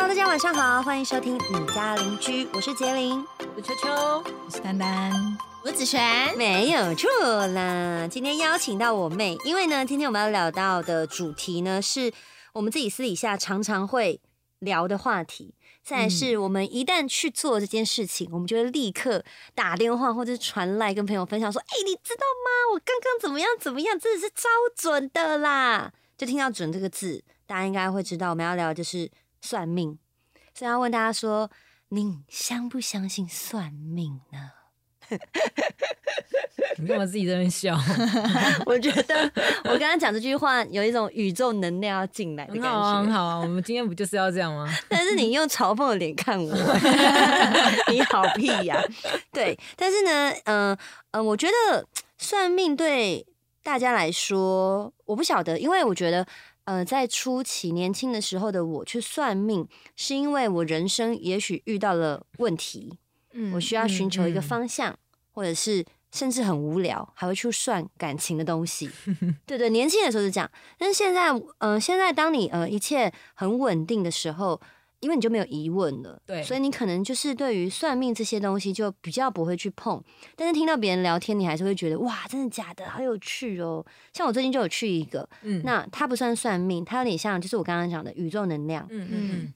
[0.00, 3.22] Hello，大家晚上好，欢迎收听你家邻居，我是杰林，
[3.54, 5.12] 我是秋秋，我是丹丹，
[5.62, 8.08] 我是子璇，没有错啦。
[8.10, 12.10] 今天邀请到我妹，因为呢，今天我们要聊到的主题呢，是
[12.54, 14.22] 我们自己私底下常常会
[14.60, 15.54] 聊的话题。
[15.84, 19.22] 再是我们一旦去做这件事情，我们就会立刻
[19.54, 22.72] 打电话或者是传来跟朋友分享说：“哎，你知道吗？
[22.72, 29.10] 我刚刚怎么样怎么样，真的是超准的啦！”就听到“准”这个字，大家应该会知道我们要聊的就是
[29.40, 29.98] 算命。
[30.54, 31.50] 所以要问大家说
[31.90, 34.50] ：“你相不相信算命呢？”
[36.78, 37.76] 你干嘛自己在那笑？
[38.64, 39.24] 我觉得
[39.64, 43.38] 我刚刚讲这句话有一种宇宙能量要进来的感觉，很好啊，很好啊。
[43.38, 44.68] 我们今天不就是要这样吗？
[44.88, 46.54] 但是你用嘲讽的脸看我，
[47.90, 48.80] 你好屁呀！
[49.32, 50.76] 对，但是呢，嗯
[51.10, 51.84] 嗯，我觉得
[52.16, 53.26] 算命对
[53.64, 56.24] 大家来说，我不晓得，因为我觉得，
[56.64, 62.98] 呃，在初期年轻的时候的我去算命，是因为我人生也许遇到了问题。
[63.32, 64.98] 嗯我需要寻求一个方向，
[65.30, 68.90] 或者是甚至很无聊，还会去算感情的东西。
[69.46, 74.60] 对对，年轻的时候是这样，但是现在，呃，现在当你呃一切很稳定的时候，
[75.00, 80.02] 因为你就没有疑问了，对，所以你可能就是对于算命这些东西就比较不会去碰。
[80.36, 83.84] 但是听到别人聊天，你还是会觉得哇，真的假的，好有趣哦。
[84.12, 89.54] 像我最近就有去一个，嗯，那它不算算命，它有点像就是我刚刚讲的宇宙能量，嗯嗯，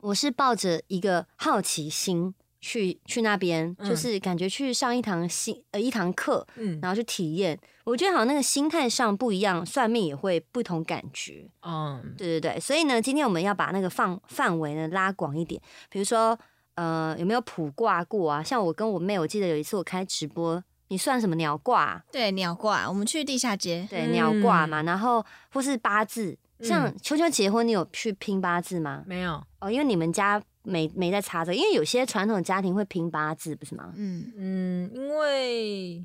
[0.00, 2.34] 我是抱着一个好奇心。
[2.60, 7.58] 去去那边，就是感觉去上一堂新呃一堂课，嗯，然后去体验。
[7.84, 11.48] 我觉得好像那个心态上不一样，算命也会不同感觉。
[11.62, 12.60] 嗯，对对对。
[12.60, 15.60] 所以呢，今天我们要把那个范范围呢拉广一点。
[15.88, 16.38] 比如说，
[16.74, 18.42] 呃，有没有卜卦过啊？
[18.42, 22.04] 像我跟我妹，我记得有一次我开直播，你算什么鸟卦？
[22.12, 22.86] 对，鸟卦。
[22.86, 24.82] 我们去地下街，对，鸟卦嘛。
[24.82, 29.02] 然后或是八字，像秋秋结婚，你有去拼八字吗？
[29.06, 30.40] 没有哦，因为你们家。
[30.62, 33.92] 没没在查这个，因为有些传统家庭会拼八字，不是吗？
[33.96, 36.04] 嗯嗯，因为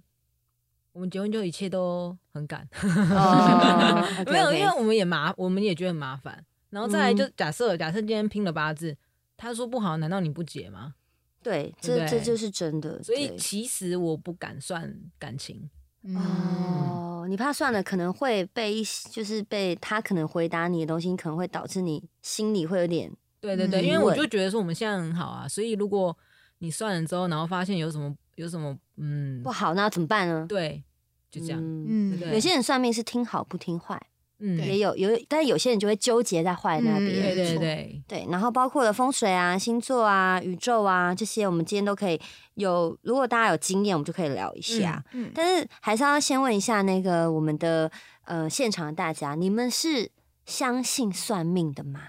[0.94, 2.66] 我们结婚就一切都很赶，
[4.28, 6.46] 没有，因为我们也麻，我们也觉得很麻烦。
[6.70, 8.96] 然后再来就假设，假设今天拼了八字，
[9.36, 10.96] 他说不好，难道你不结吗？
[11.44, 13.04] 对，这这就是真的。
[13.04, 15.70] 所以其实我不敢算感情
[16.16, 23.12] 哦，你怕算了可能会被一就是被他可能回答你的东西，可能会导致你心里会有点。
[23.46, 26.18] 对对对，因为我就觉得说我们现在很好啊，所以如果
[26.60, 30.46] 你算了之后，然后发现有什么有什么嗯不好，那怎么办呢？
[30.48, 30.84] 对，
[31.30, 31.60] 就这样。
[31.62, 34.02] 嗯，有些人算命是听好不听坏，
[34.40, 37.14] 嗯，也有有，但是有些人就会纠结在坏那边。
[37.14, 42.20] 对对对对，然后包括了风水啊、星座啊、宇宙啊这些，我们今天都可以
[42.56, 42.98] 有。
[43.04, 45.04] 如果大家有经验，我们就可以聊一下。
[45.14, 47.92] 嗯，但是还是要先问一下那个我们的
[48.24, 50.10] 呃现场的大家，你们是
[50.46, 52.02] 相信算命的吗？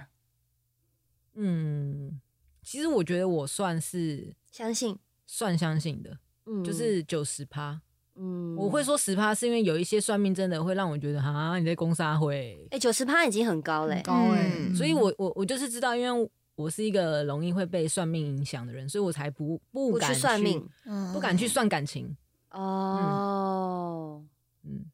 [1.36, 2.20] 嗯，
[2.62, 7.80] 其实我觉得我算是相信，算相信的，嗯，就是九十趴，
[8.14, 20.66] 嗯，我会说十趴，是因为有一些算命真的会让我觉得啊，你在攻杀会，哎，九十趴已经很高嘞，高哎，所以我我我就是知道，因为我是一个容易会被算命影响的人，所以我才不不敢去算命，
[21.12, 22.16] 不敢去算感情，
[22.50, 24.24] 哦，
[24.64, 24.72] 嗯。
[24.72, 24.84] 嗯，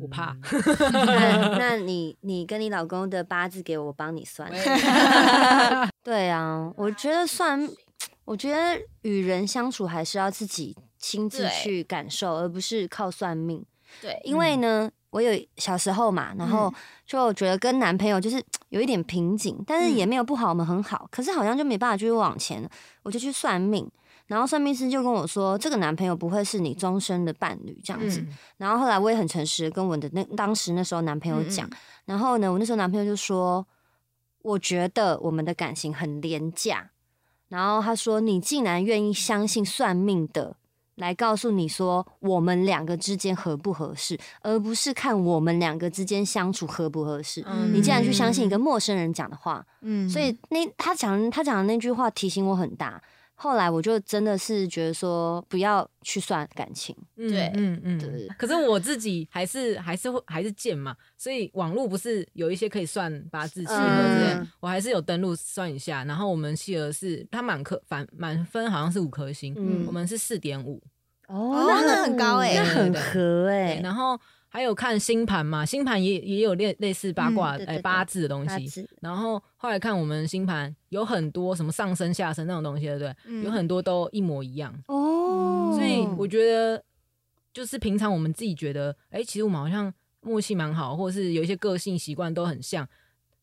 [0.00, 0.36] 不怕。
[1.58, 4.50] 那你你跟你老公的八字给我，我帮你算。
[6.02, 7.68] 对啊，我觉得算，
[8.24, 13.64] 我觉得与人相处还是要自己亲自去感受，而不是靠算命。
[14.00, 16.72] 对，因为呢，我有小时候嘛，然后
[17.06, 22.68] 就觉得跟男朋友就是 有一点瓶颈，但是也没有不好，我们很好，可是好像就没办法继续往前，
[23.02, 23.88] 我就去算命。
[24.26, 28.24] 然后算命师就跟我说，这个男朋友不会是你终身的伴侣这样子。
[28.56, 31.68] 然后后来我也很诚实的跟我的那当时那时候男朋友讲。
[32.06, 33.66] 然后呢，我那时候男朋友就说，
[34.42, 36.90] 我觉得我们的感情很廉价。
[37.48, 40.56] 然后他说，你竟然愿意相信算命的
[40.94, 47.44] 来告诉你说我们两个之间合不合适，而不是看我们两个之间相处合不合适。
[47.72, 49.64] 你竟然去相信一个陌生人讲的话。
[49.82, 53.02] 嗯，所以那他讲他讲的那句话提醒我很大。
[53.36, 58.28] 后来我就真的是觉得说不要去算感情，对，嗯嗯，对。
[58.38, 66.04] 可是我自己还是还是会还是贱嘛，所以网络不是有一些可以算八字契合之类，我还是有登录算一下。
[66.04, 69.54] 然后我们契合是它满颗反满分好像是五颗星，
[69.86, 70.80] 我们是四点五，
[71.28, 73.80] 哦，那很高哎，那很合哎。
[73.82, 74.18] 然后。
[74.54, 75.66] 还有看星盘嘛？
[75.66, 78.86] 星盘也也有类类似八卦哎八字的东西。
[79.00, 83.42] 然后后来看我们星盘有很多什么上升下升那种东西，对不对？
[83.42, 85.74] 有很多都一模一样哦。
[85.76, 86.80] 所以我觉得
[87.52, 92.88] 就是平常我们自己觉得，哎，其实我们好像默契蛮好，或者是有一些个性习惯都很像。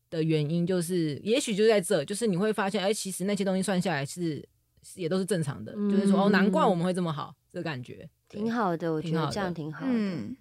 [0.08, 4.46] 的原因，就是也许就在这，就是你会发现，哎，其实那些东西算下来是
[4.94, 9.92] 也都是正常的，就是说哦，难怪我们会这么好，这感觉挺好的，我觉得这样挺好的。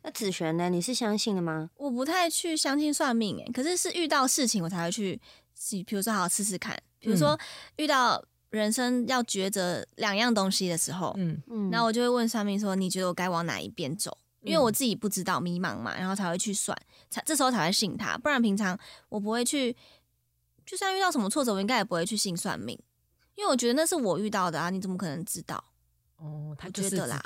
[0.02, 0.70] 那子璇呢？
[0.70, 1.70] 你是相信的吗？
[1.76, 5.20] 我不太去相信算命，哎，可是是遇到事情我才会去，
[5.86, 7.38] 比如说好好试试看，比如说
[7.76, 14.18] 遇到人生要抉择两样东西的时候，嗯嗯，然后我就会问算命说，你觉得我该往哪一边走？
[14.42, 16.76] 因为我自己不知道迷茫嘛，然后才会去算，
[17.10, 18.18] 才这时候才会信他。
[18.18, 18.80] 不然平常
[19.10, 19.76] 我不会去，
[20.66, 22.76] 就算遇到什么挫折，我应该也不会去信算命，
[23.36, 25.64] 因为我觉得那是我遇到的啊，你怎么可能知道？
[26.22, 27.20] 哦，他觉得啦，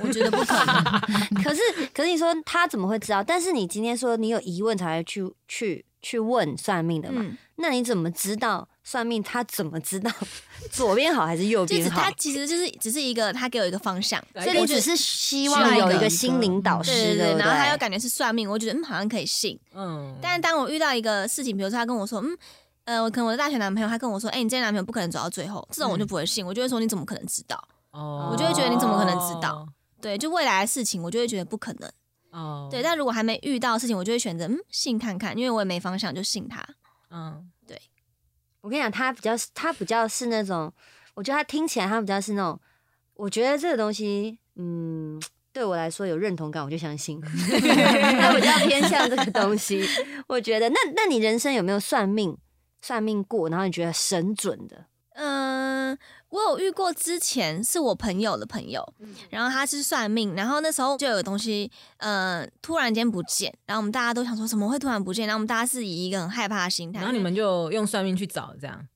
[0.00, 0.74] 我觉得不可能。
[1.42, 1.60] 可是，
[1.92, 3.24] 可是你说他怎么会知道？
[3.24, 7.26] 但是你今天说你有疑问才会去去去问算命的嘛？
[7.56, 8.68] 那你怎么知道？
[8.84, 10.10] 算命他怎么知道
[10.72, 12.00] 左边好还是右边好？
[12.00, 17.36] 他其实就是只是一个，他给我一个方向，所以你只是希望有一个心灵导师，对对。
[17.36, 19.58] 然后他又感觉是算命，我觉得嗯好像可以信。
[19.74, 20.16] 嗯。
[20.22, 22.36] 但是当我遇到一个事情，比如说他跟我说，嗯
[22.84, 27.62] 呃，我可能我的大学男朋友，他跟我说，哎，你这男朋友不可能走到最后，这种我就不会信，我就会说你怎么可能知道？
[27.92, 28.30] 哦。
[28.32, 29.66] 我就会觉得你怎么可能知道？
[30.00, 31.90] 对，就未来的事情，我就会觉得不可能。
[32.30, 32.68] 哦。
[32.70, 36.64] 对，但如果还没遇到事情，我就会选择嗯信看看，因为我也没方向，就信他。
[37.10, 37.50] 嗯。
[37.66, 37.80] 对
[38.62, 40.72] 我跟你讲，他比较，他比较是那种，
[41.14, 42.60] 我觉得他听起来他比较是那种，
[43.14, 45.20] 我觉得这个东西，嗯，
[45.52, 47.20] 对我来说有认同感，我就相信。
[47.20, 49.86] 他比较偏向这个东西，
[50.26, 52.36] 我觉得，那那你人生有没有算命，
[52.82, 54.86] 算命过，然后你觉得神准的？
[55.14, 55.98] 嗯。
[56.30, 58.82] 我有遇过，之前是我朋友的朋友，
[59.30, 68.86] 然后他是算命，然后那时候就有东西，呃，突然间不见，然后我们大家都想说怎么会突然不见，然后我们大家是以一个很害怕的心态，然后你们就用算命去找，这样，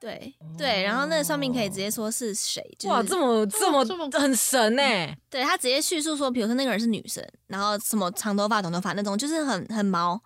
[0.00, 4.82] 对对，然后那个算命可以直接说是谁，哇，这么这么这么很神呢？
[5.30, 10.20] 对他直接叙述说，比如说那个人是女生，然后什么长头发、短头发那种，就是很很毛，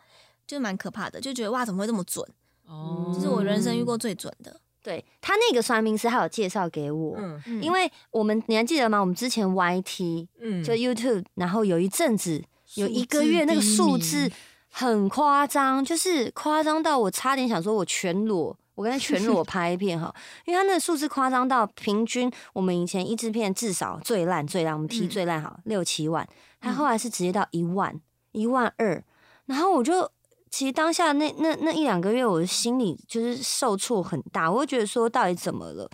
[0.46, 2.26] 就蛮可怕的，就觉得哇，怎么会这么准？
[2.66, 4.58] 哦，这是我人生遇过最准的。
[4.86, 7.18] 对他那个算命师，他有介绍给我，
[7.60, 9.00] 因为我们你还记得吗？
[9.00, 12.40] 我们之前 YT，嗯，就 YouTube，然后有一阵子
[12.76, 14.30] 有一个月那个数字
[14.70, 26.24] 很夸张，就是夸张到我差点想说我全裸，我跟他全裸 拍片哈，因为他那个数字夸张到平均我们以前一支片至少最烂最烂，我们提最烂好六七万，
[26.60, 28.00] 他后来是直接到一万
[28.30, 29.02] 一万二，
[29.46, 30.12] 然后我就。
[30.56, 35.86] 其实当下那那那一两个月，我的心里就是受挫很大，我就觉得说到底怎么了？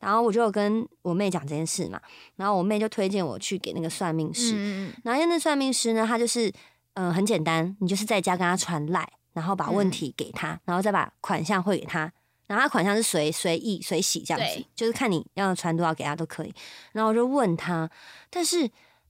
[0.00, 2.00] 然后我就跟我妹讲这件事嘛，
[2.34, 4.92] 然后我妹就推荐我去给那个算命师。
[5.04, 6.52] 然后那算命师呢，他就是
[6.94, 12.12] 嗯很简单，你就是在家跟他传赖，然后把问题给他，然后再把款项汇给他，
[12.48, 16.52] 然后他款项是随随意随喜这样子，就是看你要传多少给他都可以。
[16.90, 17.88] 然后我就问他，
[18.30, 18.68] 但是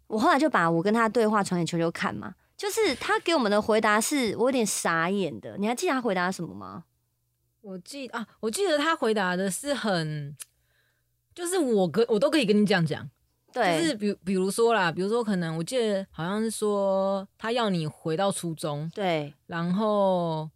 [0.09, 2.35] 我后来就把我跟他对话传给球球看嘛。
[2.59, 6.85] 就是他给我们的回答是我有点傻眼的，你还记得他回答什么吗？
[7.61, 10.37] 我记啊，我记得他回答的是很，
[11.33, 13.09] 就是我跟我都可以跟你这样讲，
[13.53, 20.51] 对，就是比比如说啦，比如说可能我记得好像是说他要你回到初中，对，然后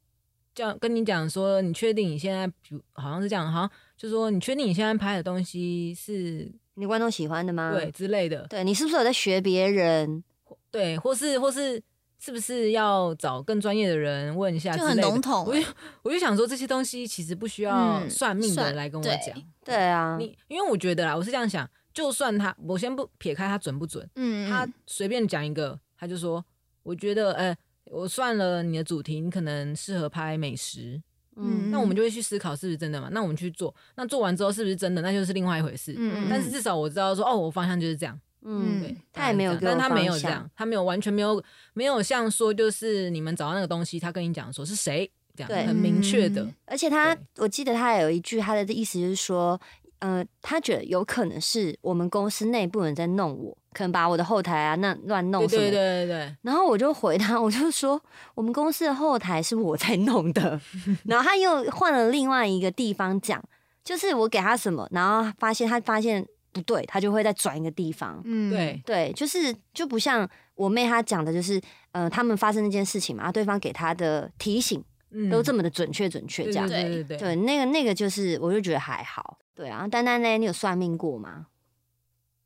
[0.56, 7.72] 叫跟你讲说，你确定你现在，比好像是这样，好像就说你确定你现在拍的东西是你观众喜欢的吗？
[7.72, 10.24] 对之类的，对你是不是有在学别人？
[10.72, 11.80] 对，或是或是。
[12.24, 14.76] 是不是要找更专业的人问一下？
[14.76, 15.42] 就很笼统。
[15.48, 15.66] 我就
[16.02, 19.36] 我就想说，这些东西其实不需要算命的来跟我讲。
[19.64, 26.44] 对啊，你因为我觉得啦，我是这样想，就算他，我先不撇开他准不准，嗯，他随便讲一个，他就说，
[26.84, 31.02] 我觉得，哎，我算了你的主题，你可能适合拍美食，
[31.34, 33.08] 嗯，那我们就会去思考是不是真的嘛？
[33.10, 35.02] 那我们去做，那做完之后是不是真的？
[35.02, 35.92] 那就是另外一回事。
[35.98, 36.26] 嗯嗯。
[36.30, 38.16] 但是至少我知道说，哦，我方向就是这样。
[38.44, 41.42] 嗯，对，他也没有，但他没有这样，他没有完全没有
[41.74, 46.46] 没有像说就是你们找到那个东西，他跟你讲说是谁这样，很明确的。
[46.64, 49.60] 而且他，我记得他有一句，他的意思就是说，
[50.00, 55.62] 呃，他觉得有可能是我们公司内部人在弄我，可能把我的后台啊那乱弄什么。
[55.62, 56.36] 对对对对。
[56.42, 58.02] 然后我就回他，我就说
[58.34, 60.60] 我们公司的后台是我在弄的。
[61.06, 63.40] 然后他又换了另外一个地方讲，
[63.84, 66.26] 就是我给他什么，然后发现他发现。
[66.52, 68.20] 不对，他就会再转一个地方。
[68.24, 71.60] 嗯，对对，就是就不像我妹她讲的，就是
[71.92, 74.82] 呃，他们发生那件事情嘛，对方给他的提醒
[75.30, 79.38] 都这么的准确准确，这样对对对，对那个那个就是，我就觉得还好。
[79.54, 81.46] 对啊，丹丹呢，你有算命过吗？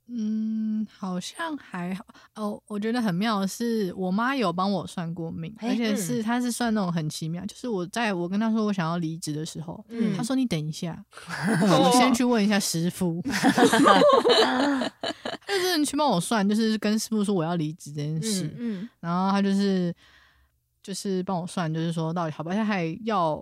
[0.08, 2.04] 嗯，好像还好
[2.36, 2.62] 哦。
[2.68, 7.44] 我觉得很妙的是，我妈有帮我算过命，而且是她是算那种很奇妙。
[7.46, 9.84] 就是我在我跟她说我想要离职的时候，
[10.16, 11.04] 她说你等一下，
[11.62, 13.20] 我先去问一下师傅。
[15.46, 18.54] 就是你去帮我算，就是跟师傅说我要离职这件事。
[18.58, 19.94] 嗯，然后她就是
[20.82, 22.54] 就是帮我算，就是说到底好不好？
[22.54, 23.36] 她还要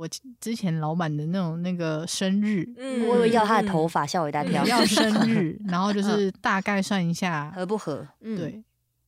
[0.00, 0.08] 我
[0.40, 4.64] 之前老板的那种那个生日，嗯，我以为要他的头发，吓我一大跳。
[4.64, 8.08] 要生 日，然后就是大概算一下合不合？
[8.18, 8.64] 对。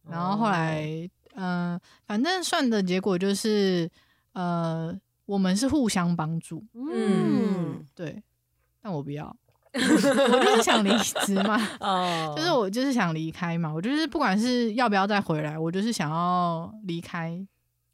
[0.07, 3.91] 然后后来，嗯，反正算的结果就是，
[4.35, 4.95] 呃，
[5.25, 6.63] 我们是互相帮助。
[6.75, 8.23] 嗯，对。
[8.83, 9.35] 但我不要。
[9.73, 10.91] 我就是想离
[11.25, 17.43] 职嘛，哦，就是我就是想离开嘛，我就是不管是要不要再回来，我就是想要离开。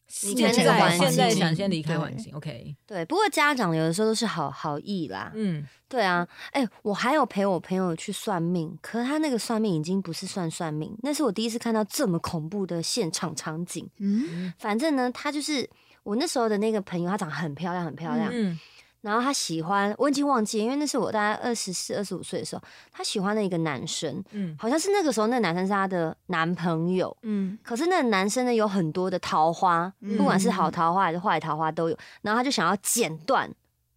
[0.08, 2.74] 现在现在想先离开环境，OK。
[2.86, 13.88] 对，不过家长有的时候都是好好意啦，嗯，对啊，哎，我还有陪我朋友去算命，可是他那个算命已经不是算算命，那是我第一次看到这么恐怖的现场场景。
[13.98, 15.68] 嗯，反正呢，他就是
[16.02, 18.58] 我那时候的那个朋友，她长得很漂亮，很漂亮，嗯。
[19.00, 33.48] 然后他喜欢，我已经忘记，因为那是我大概二十四、二十五岁的时候，他喜欢的一个男生，嗯，好像是那个时候那个男生是他的男朋友，嗯，可是那个男生呢有很多的桃花，不管是好桃花还是坏桃花都有，然后他就想要剪断，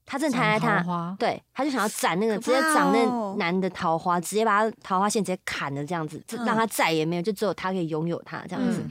[0.05, 8.83] 他正谈爱他，对，他就想要斩那个直接斩那男的桃花，直接把他桃花线直接砍了这样子，让他再也没有，就只有他可以拥有他这样子，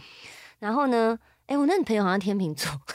[0.58, 1.16] 然后呢？
[1.50, 2.70] 哎，我那女朋友好像天秤座，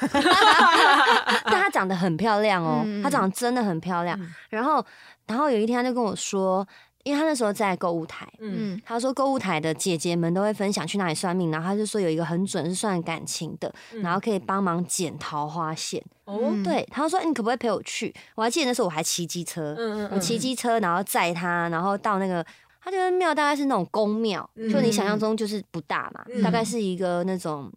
[1.43, 4.17] 但她长得很漂亮哦，她长得真的很漂亮。
[4.49, 4.83] 然后，
[5.27, 6.65] 然后有一天她就跟我说，
[7.03, 13.69] 因为她那时候在购物台，嗯，她说购物台的姐姐们都会分享去哪里算命，然后她就说有一个很准是算感情的，
[14.01, 16.01] 然后可以帮忙剪桃花线。
[16.23, 18.15] 哦，对，她说你可不可以陪我去？
[18.35, 22.41] 我还记得那时候我还骑机车，嗯嗯，我骑机车然后载她，然后到那个，
[22.81, 27.69] 他觉得庙大概是那种宫庙，就你想象中就是不大嘛，大概是一个那种。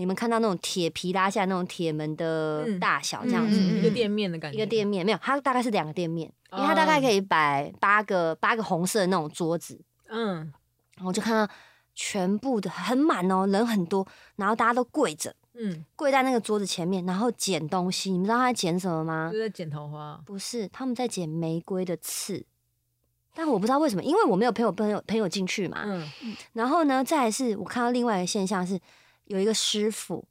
[0.00, 9.78] 你们看到那种铁皮拉下那种铁门的大小这样子，一个店面的感觉，一个店面没有，它大概是两个店面，因为它大概可以摆八个八个红色的那种桌子，
[10.08, 10.50] 嗯，
[11.04, 11.52] 我就看到
[11.94, 19.28] 全部的很满哦，人很多，然后大家都跪着，嗯，跪在那个桌子前面，然后捡东西，你们知道他在捡什么吗？
[19.30, 20.18] 就在捡桃花？
[20.24, 22.46] 不是，他们在捡玫瑰的刺，
[23.34, 26.08] 但我不知道为什么，因为我没有朋友朋友朋友进去嘛，嗯，
[26.54, 28.80] 然后呢，再是我看到另外一个现象是。
[29.30, 30.24] 有一个师傅，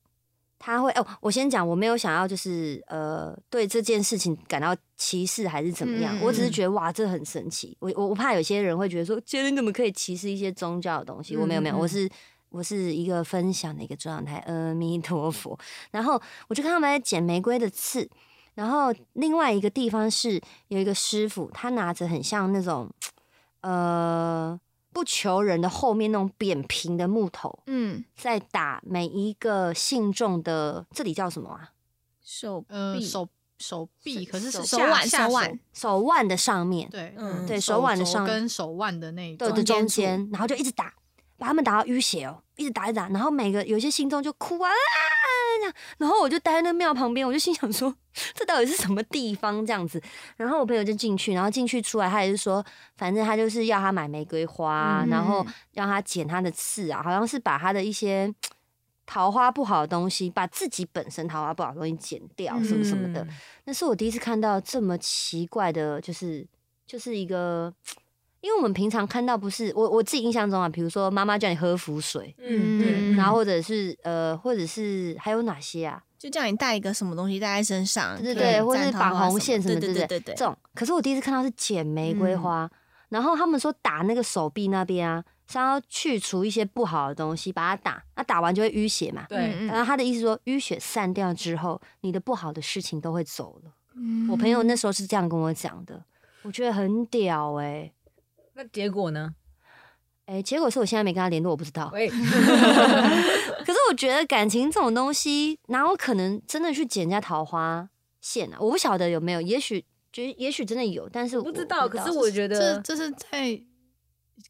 [0.60, 7.77] 他会哦，我先讲，我没有想要就是呃，对这件事情感到歧视还是怎么样，我只是觉得哇，这很神奇。
[7.79, 11.38] 我我我怕有些人会觉得说，今天怎么可以歧视一些宗教的东西？
[11.38, 12.10] 我没有没有，我是
[12.50, 15.58] 我是一个分享的一个状态，阿弥陀佛。
[15.91, 18.06] 然后我就看他们在捡玫瑰的刺，
[18.56, 22.91] 然后另外一个地方是有一个师傅，他拿着很像那种
[23.62, 24.60] 呃。
[24.91, 31.72] 不求人的后面那种扁平的木头，嗯，在打每一个信众的这里叫什么啊？
[32.24, 33.27] 手呃手
[33.58, 35.29] 手臂，可是手腕手。
[35.29, 35.60] 腕。
[35.74, 37.46] 手腕的上面，对，嗯。
[37.46, 40.93] 对，手腕的上跟手腕的那的中间，然后就一直打，
[41.38, 44.72] 把他们打到淤血哦，一直打一直打，然后每个有些信众就哭啊。
[45.98, 47.94] 然后我就待在那庙旁边，我就心想说，
[48.34, 50.01] 这到底是什么地方这样子？
[50.38, 52.63] 然后我朋友就进去，然后进去出来，他也是说，
[52.98, 58.34] 反正他就是要他买玫瑰花，然后让他剪他的刺啊，好像是把他的一些
[59.06, 63.28] 桃花不好的东西，把自己本身桃花不好的东西剪掉，什么什么的。
[63.66, 66.46] 那是我第一次看到这么奇怪的，就是
[66.86, 67.74] 就是一个。
[68.41, 76.01] 因为我们平常看到不是我我自己印象中啊，比如说妈妈叫你喝符水，嗯，然后或者是呃，或者是还有哪些啊？
[76.17, 80.58] 就叫你带一个什么东西带在身上，对对，或者是绑红线什么，对对对对，这种。
[80.74, 82.69] 可是我第一次看到是剪玫瑰花，
[83.08, 89.25] 然后他们说打那个手臂那边啊，想要去除一些不好的东西，把它打，那打完就会淤血嘛。
[89.29, 89.65] 对。
[89.65, 93.72] 然后他的意思说，淤血散掉之后，你的不好的事情都会走了。
[94.29, 96.03] 我朋友那时候是这样跟我讲的，
[96.43, 97.91] 我觉得很屌哎。
[98.60, 99.34] 那结果呢？
[100.25, 101.89] 哎，结果是我现在没跟他联络，我不知道。
[101.96, 101.98] 可
[103.74, 107.89] 是我觉得感情这种东西，哪有可能真的去捡人家桃花
[108.20, 108.58] 线啊？
[108.60, 111.88] 我不晓得有没有，也许觉得也许真的有，但是我不知道。
[111.88, 113.44] 可是我觉得这这是在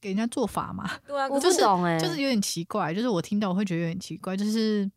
[0.01, 0.89] 给人家做法嘛？
[1.05, 2.91] 对啊，我不懂哎，就是有点奇怪。
[2.91, 4.89] 就是我听到我会觉得有点奇怪，就是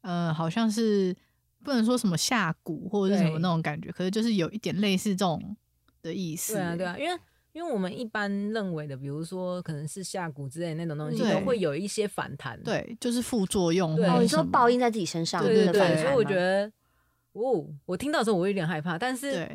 [0.00, 1.14] 呃，好像是
[1.62, 5.56] 不能说什么下蛊或者是什么那种感觉，可是就是有一点类似这种
[6.02, 6.54] 的意思。
[6.54, 7.16] 对啊，对啊，因为。
[7.56, 12.62] 因为我们一般认为的，比如说可能是下蛊之类那种东西，都会有一些反弹。
[12.62, 13.96] 对，就是副作用。
[13.96, 15.96] 哦，你说报应在自己身上，对对对。
[16.02, 16.70] 所以我觉得，
[17.32, 19.48] 哦，我听到的时候我有点害怕，但是，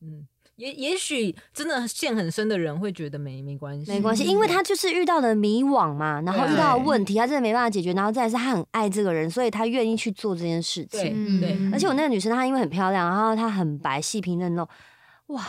[0.00, 11.40] 嗯，也也许真的陷很深的人会觉得没没关系，没关系，因为他就是遇到了迷惘嘛，然后遇到问题，他真的没办法解决，然后再是他很爱这个人，所以他愿意去做这件事情。
[11.40, 14.68] 对，而且我那个女生她因为很漂亮，然后她很白，细皮嫩肉，
[15.26, 15.44] 哇。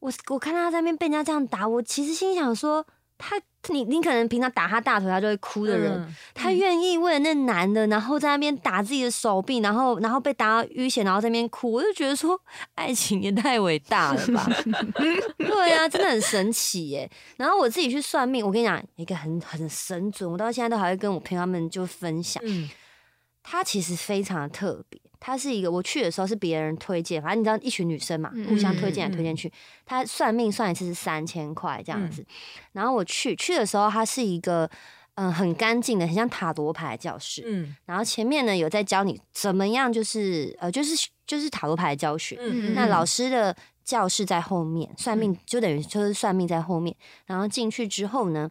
[0.00, 2.86] 我我看到他在那边被人家这样打，我其实心想说，
[3.18, 12.40] 他你你可能平常打他大腿他就会哭的人，他愿意为了那男的，然后在那边打自己的手臂，然后然后被打到淤血，然后在那边哭，我就觉得说
[12.74, 14.46] 爱情也太伟大了吧？
[15.38, 17.10] 对啊，真的很神奇耶。
[17.36, 22.40] 然后我自己去算命，我跟你讲一个很很神准，我到现在都还会跟我朋友们就分享。
[22.46, 22.68] 嗯，
[23.42, 25.00] 他其实非常的特别。
[25.26, 29.52] 他是一个，我去的时候是别人推荐，反正你知道一群女生嘛，互相推荐来推荐去。
[29.84, 32.24] 他算命算一次是三千块这样子，
[32.70, 34.70] 然后我去去的时候，他是一个
[35.16, 37.42] 嗯很干净的，很像塔罗牌教室。
[37.44, 42.38] 嗯，然后前面呢有在教你怎么样，就是呃就是就是塔罗牌的教学。
[42.40, 46.94] 嗯那老师的教室在后面，算命就等于就是算命在后面。
[47.26, 48.48] 然后进去之后呢。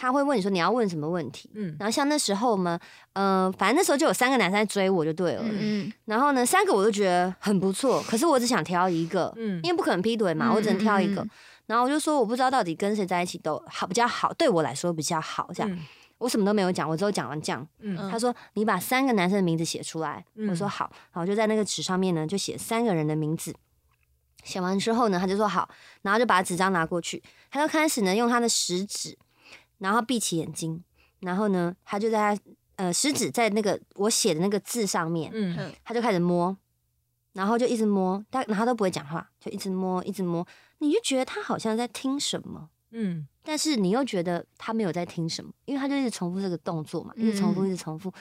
[0.00, 2.78] 他会问你说你要问什么问题，嗯，然后像那时候嘛，
[3.14, 11.26] 嗯，反正那时候就有三个男生在追我就对了，嗯，然后呢，三个我都觉得很不错，可是我只想挑一个，嗯，因为不可能劈腿嘛，我只能挑一个，
[11.66, 15.78] 然后我就说我不知道到底跟谁在一起都好比较好，对我来说比较好，这样，
[16.18, 23.52] 我什么都没有讲，我只有讲完这样，嗯，他说你把三个男生的名字写出来，我说好，然后就在那个纸上面呢就写三个人的名字，
[24.44, 25.68] 写完之后呢，他就说好，
[26.02, 29.18] 然后就把纸张拿过去，他就开始呢用他的食指。
[29.78, 30.82] 然后闭起眼睛，
[31.20, 32.42] 然后呢，他就在他
[32.76, 36.56] 呃食指在那个我写的那个字上面，嗯，他就开始摸，
[37.32, 40.46] 然后就一直摸，他然后都不会讲话，就一直摸，一直摸，
[40.78, 48.12] 你就觉得他好像在听什么，嗯，但是你又觉得他没有在听什么，因为他就一直重复这个动作嘛，一直重复，一直重复。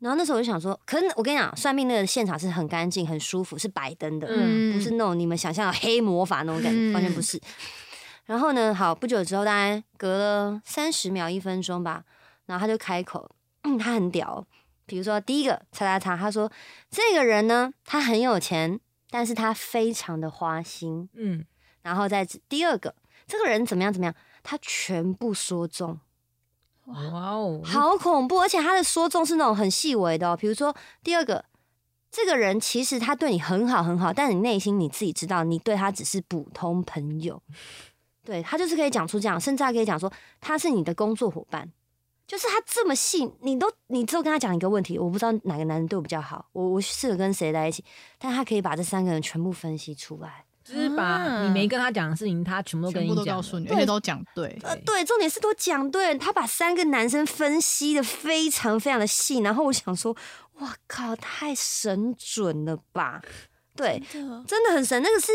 [0.00, 7.40] 然后那时候我就想说，可是我跟你讲，算命那个现场是很干净、很舒服，是白灯的，嗯，不是那种你们想象的黑魔法那种感觉，完全不是。
[8.26, 8.74] 然后呢？
[8.74, 12.04] 好，不久之后，大概隔了三十秒、一分钟吧，
[12.46, 13.30] 然后他就开口，
[13.78, 14.46] 他很屌。
[14.86, 16.50] 比如说，第一个叉叉叉，他说
[16.90, 18.78] 这个人呢，他很有钱，
[19.10, 21.08] 但是他非常的花心。
[21.14, 21.44] 嗯，
[21.82, 22.94] 然后再第二个，
[23.26, 26.00] 这个人怎么样怎么样，他全部说中。
[26.84, 28.40] 哇哦，好恐怖！
[28.40, 30.30] 而且他的说中是那种很细微的。
[30.30, 31.44] 哦比如说，第二个，
[32.10, 37.42] 这个人其实他对你很好很好，但你内心你自己知道，你对他只是普通朋友。
[38.24, 40.10] 对他就是可以讲出这样，甚至还可以讲说
[40.40, 41.70] 他是你的工作伙伴，
[42.26, 47.84] 就是他这么细，你都你只有跟他讲一个问题，我不知道哪个男人对我比较好，我我适合跟谁在一起，
[48.18, 53.36] 但他可以把这三个人全部分析出来，就是把你没跟他讲的事情，他全部都跟你讲，
[53.68, 60.16] 而且都讲对，呃对，重点是都讲对，他把三个男生分析的非常非常的细，然后我想说，
[60.60, 63.20] 哇靠，太神准了吧？
[63.76, 64.02] 对，
[64.46, 65.30] 真的很神，那个是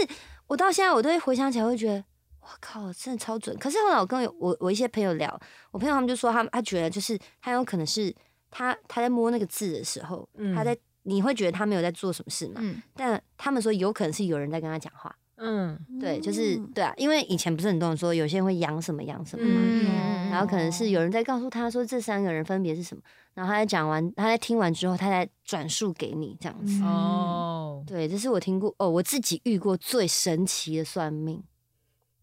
[0.47, 2.03] 我到现在我都会回想起来，会觉得。
[2.51, 3.55] 我靠，真的超准！
[3.59, 8.13] 可是后来我跟我我一些朋友聊，我朋友他们就说，他他觉得就是他有可能是
[8.49, 12.61] 他他在摸那个字的时候，他在你会觉得他没有在做什么事嘛？
[12.95, 15.15] 但他们说有可能是有人在跟他讲话。
[15.41, 23.01] 嗯，对，就是对啊，因为以前不是很多人说有些人会养什么养什么嘛，然后可能是有人在告诉他说这三个人分别是什么，
[23.35, 26.83] 然后他在讲完，他在听完之后，他再转述给你这样子。
[26.83, 31.41] 哦，对，这是我听过哦，我自己遇过最神奇的算命。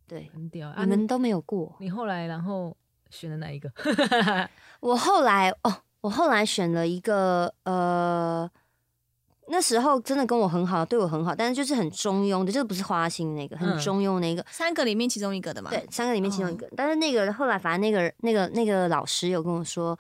[0.07, 1.75] 对，很屌，你们都没有过。
[1.81, 2.77] 你后来然后
[3.11, 3.71] 选了哪一个？
[4.81, 8.49] 我后来哦，我后来选了一个呃，
[9.49, 14.45] 那时候真的跟我很好，对我很好，但是就是很中庸的，就是不是花心那个，很中庸那个。
[14.49, 15.71] 三个里面其中一个的嘛？
[15.71, 16.69] 对，三个里面其中一个。
[16.77, 19.99] 但是那个后来，反正那个那个那个老师有跟我说，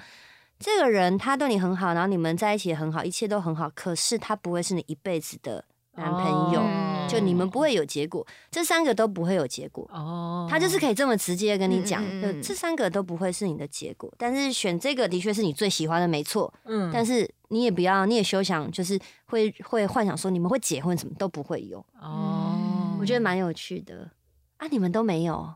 [0.59, 5.65] 这个人他对你很好，然后你们在一起也很好，一切都很好，可是他不会是你一辈子的。
[5.97, 9.89] 男朋友，就你们不会有结果，这三个都不会有结果。
[9.93, 14.13] 哦，他就是可以这么直接跟你讲，就这三个都不会是你的结果。
[14.19, 16.53] 但是选这个的确是你最喜欢的，没错。
[16.65, 21.79] 嗯，但是你也不要，你也休想，就是会会幻想说你们会结婚，什么都不会有。
[22.01, 24.11] 哦，我觉得蛮有趣的
[24.59, 25.55] 啊，你们都没有，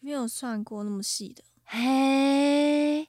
[0.00, 1.42] 没有算过那么细的。
[1.64, 3.08] 嘿，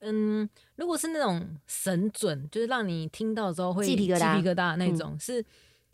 [0.00, 5.44] 嗯，如果是那种神准，就是让你听到之后会鸡皮疙瘩、鸡皮疙瘩那种，是。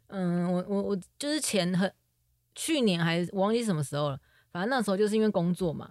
[0.09, 1.93] 嗯，我我我就是前很
[2.55, 5.91] 去年还我忘记什么时候了，反正那时候就是因为工作嘛，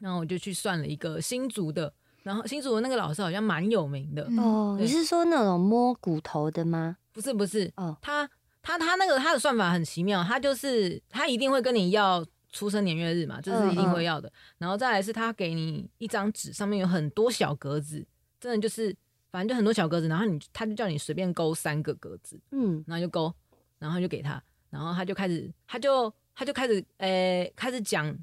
[0.00, 4.76] 然后我就去算了一个新竹的，然后新竹的那个老师好像蛮有名的哦。
[4.80, 6.96] 你是说那种摸骨头的吗？
[7.12, 8.28] 不是不是，哦，他
[8.62, 18.06] 他他那个他的算法很奇妙，他就是他一定会跟你要出生年月日嘛，这是一定会要的，然后再来是他给你一张纸，上面有很多小格子，
[18.40, 18.96] 真的就是。
[19.30, 23.32] 反正就很多小格子，然后你他就叫你随便勾三个格子，嗯，然后就勾，
[23.78, 28.16] 然后就给他，然后他就开始，他就他就开始，诶，开始讲，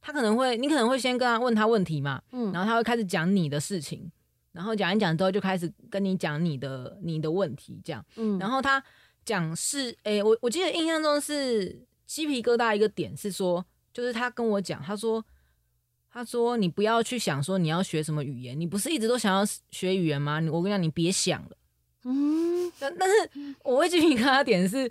[0.00, 4.10] 他可能会，你可能会先跟他问他问题嘛，嗯，然后他会开始讲你的事情，
[4.52, 8.82] 然后讲一讲之后就开始跟你讲你的你的问题，这样，嗯，然后他
[9.24, 15.24] 讲是，诶，我我记得印象中是鸡皮疙瘩一个点是说，就是他跟我讲，他说
[16.12, 20.40] 他说你不要去想说你要学什么语言，你不是一直都想要学语言吗？
[20.52, 21.56] 我跟你讲，你别想了。
[22.04, 23.14] 嗯，但但是
[23.64, 24.90] 我会继续跟他点是，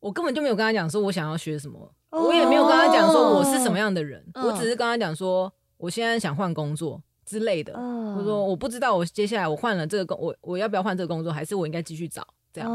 [0.00, 7.74] 我根本就没有跟他讲说我想要学什么，我也没有跟他讲说我是什么样的人，我只是跟他讲说我现在想换工作之类的。
[7.74, 12.70] 我说我不知道我接下来我换了这个工，我我要不要换这个工作，还是我应该继续找这样？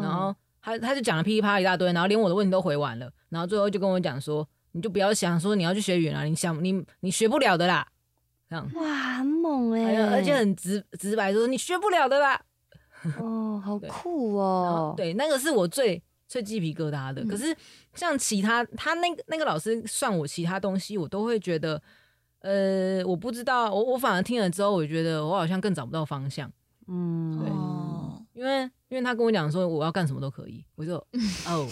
[0.00, 7.86] 然后他他就讲了噼里啪啦一大堆，然后连我的问题都回完了，然后最后就跟我讲说，你就不要想说你要去学语言了，你想你你学不了的啦，
[8.48, 12.38] 这样哇很猛哎，而且很直直白说你学不了的啦。
[13.18, 14.92] 哦，好 酷哦！
[14.96, 17.24] 对，那个是我最最鸡皮疙瘩的。
[17.24, 17.56] 可是
[17.94, 21.80] 像其他他那个那个老师算我其他东西，我都会觉得，
[22.40, 26.52] 呃，我不知道，我我反而听了之后，我觉得我好像更找不到方向。
[26.88, 27.48] 嗯，对，
[28.36, 30.94] 因为因为他跟我讲说我要干什么都可以，我就
[31.48, 31.66] 哦，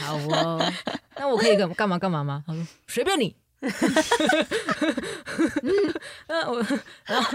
[0.00, 0.72] 好哦，
[1.16, 2.42] 那我可以干干嘛干嘛吗？
[2.44, 3.36] 他说随便你。
[6.28, 6.64] 那我，
[7.06, 7.28] 然后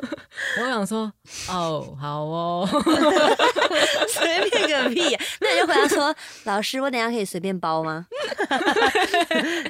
[0.62, 1.12] 我想说，
[1.50, 2.66] 哦，好哦，
[4.08, 5.18] 随便个屁！
[5.42, 6.16] 那你就回答说，
[6.46, 8.08] 老师，我等下可以随便包吗？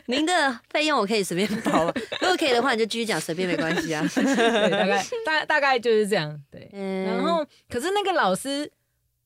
[0.05, 1.93] 您的费用我可以随便包吗？
[2.21, 4.05] 如果可以的话，你就继续讲，随便没关系啊。
[4.13, 6.39] 对，大概大大概就是这样。
[6.51, 6.69] 对，
[7.07, 8.71] 然后可是那个老师，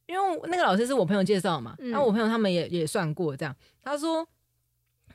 [0.07, 4.27] 因为那个老师是我朋友介绍嘛，然后我朋友他们也也算过这样，他说。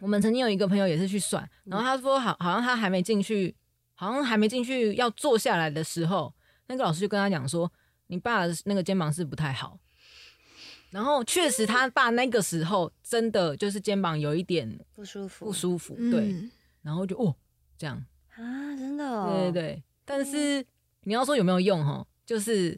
[0.01, 3.55] 我们曾经有一个朋友也是去算，然后他说好，好像他还没进去，
[3.95, 6.35] 好像还没进去要坐下来的时候，
[6.67, 7.71] 那个老师就跟他讲说，
[8.09, 9.79] 你爸那个肩膀是不太好。
[10.91, 16.35] 然后确实他爸那个时候真的就是肩膀有一点不舒服，不舒服，对。
[16.83, 17.37] 然后就哦
[17.79, 19.83] 这样啊，真的，对对对。
[20.05, 20.67] 但是
[21.05, 22.77] 你要说有没有用哈，就是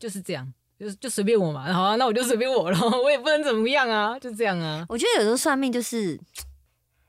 [0.00, 0.50] 就是这样。
[0.78, 4.86] 就就随便我嘛，好啊，那我就随便我了， 我也不能怎么样啊，就这样啊。
[4.88, 6.16] 我觉得有时候算命就是，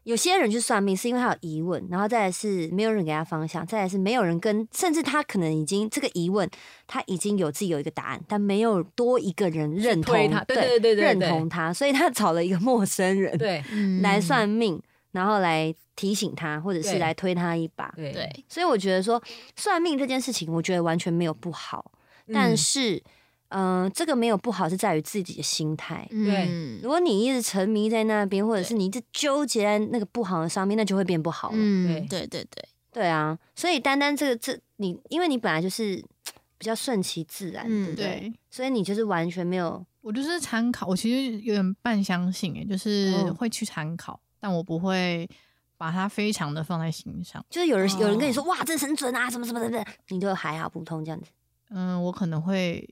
[0.03, 6.49] 有些人去算命是因为他有疑问，然后再来是没有人给他方向，再来是没有人跟，甚至他可能已经这个疑问
[6.87, 13.63] 他已经有自己有一个答案，但没有多一个人认同他，对对对对，认同他，所以他找了一个陌生人对
[14.01, 17.93] 来算命，然后来提醒他，或者是来推他一把。
[17.95, 19.21] 对，所以我觉得说
[19.55, 21.91] 算命这件事情，我觉得完全没有不好，
[22.33, 23.03] 但是。
[23.49, 26.07] 嗯，这个没有不好，是在于自己的心态。
[26.09, 31.55] 对，如果你一直沉迷在那边，或者是你一直纠结在那个不好的上面，那就会变不好了。
[31.55, 33.37] 对，对，对，对，对啊。
[33.55, 35.95] 所以单单这个，这你，因为你本来就是
[36.59, 38.31] 比较顺其自然，对不对？
[38.51, 39.83] 所以你就是完全没有。
[40.01, 45.27] 我就是参考，我其实有点半相信，哎，就是会去参考，但我不会
[45.75, 47.43] 把它非常的放在心上。
[47.49, 51.31] 就是有人有人跟你说，哇，这很准啊，什么什么的，你就还好普通这样子。
[51.71, 52.87] 嗯，我可能会。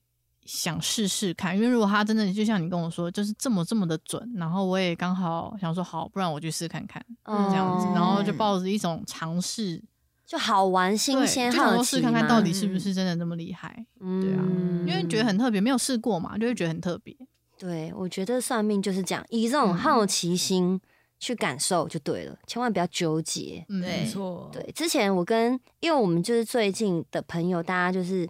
[0.47, 9.83] 想试试看，因为如果他真的就像你跟我说，就是这么这么的准，然后我也刚好想说好，不然我去试看看这样子，然后就抱着一种尝试，
[10.25, 13.85] 就好玩、新鲜、好奇试看看到底是不是真的那么厉害。
[13.99, 14.43] 对啊，
[14.87, 17.13] 因为觉得很特别，没有试过嘛，就会觉得很特别。
[17.59, 20.79] 对，我觉得算命就是这样，以这种好奇心
[21.19, 23.65] 去感受就对了，千万不要纠结。
[23.67, 28.25] 没错，对，之前我跟因为我们就是最近的朋友，大家就是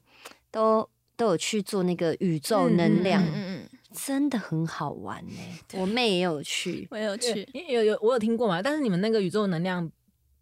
[0.49, 0.89] 都。
[1.17, 5.60] 都有去做那个宇宙能量，嗯嗯，真的很好玩哎！
[5.73, 8.62] 我妹也有去，我有去，有有我有听过嘛。
[8.62, 9.91] 但是你们那个宇宙能量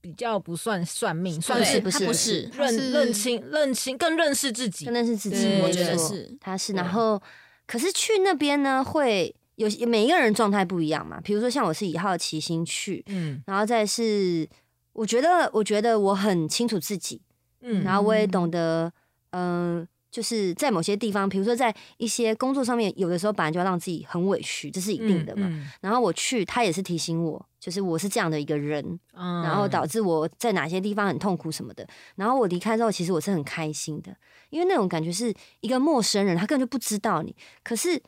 [0.01, 5.61] 比较不算算命，算是不是不是认认清认清更认识自己，更认识自己。
[5.63, 7.19] 我觉得是他是，然后
[7.65, 11.21] 可是去那边呢，会有每一个人状态不一样嘛。
[11.21, 14.45] 比如说像我是以好奇心去，嗯，然后再是
[14.91, 17.21] 我觉得我觉得我很清楚自己，
[17.61, 18.91] 嗯，然后我也懂得，
[19.29, 19.87] 嗯。
[20.15, 25.51] 就是在某些地方，比如说在一些工作上面，有的时候本来就要让自己很委屈，这是一定的嘛。
[25.81, 31.85] 然后我去，他也是提醒我，就是我是这样的一个人，然后导致我在哪些地方很痛苦什么的。
[32.15, 34.15] 然后我离开之后，其实我是很开心的，
[34.51, 38.01] 因为那种感觉是一个陌生人，他根本就不知道你，可是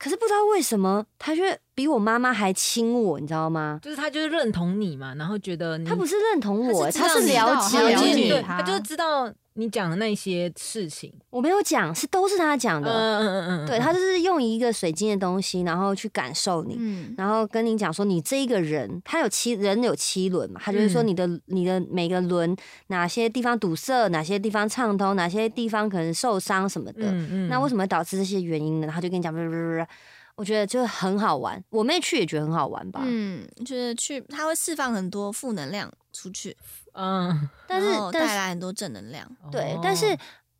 [0.00, 3.78] 可是不知道为什么，他却比我妈妈还亲我，你知道吗？
[3.80, 9.32] 就是他就是认同你嘛，然后觉得他不是认同我，他是了解你，他就是知道。
[9.54, 12.90] 你讲的那些事情，我没有讲，是都是他讲的。
[12.90, 16.76] 嗯嗯嗯嗯，对他就是用一个水晶的东西，然后去感受你，
[17.16, 27.02] 然后跟你讲说，你这一个人，他有七人有七轮嘛，他就是说你的你的每个轮哪些地方堵塞，哪些地方畅通，哪些地方可能受伤什么的。
[27.02, 28.88] 嗯嗯，那为什么会导致这些原因呢？
[28.90, 29.86] 他就跟你讲，不不不不，
[30.34, 31.62] 我觉得就很好玩。
[31.70, 33.00] 我妹去也觉得很好玩吧。
[33.04, 36.56] 嗯，就是去他会释放很多负能量出去。
[36.94, 39.26] 嗯，但是带来很多正能量。
[39.50, 40.16] 对，但是